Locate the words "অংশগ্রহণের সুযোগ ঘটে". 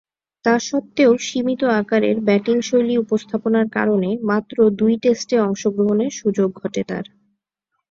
5.39-6.81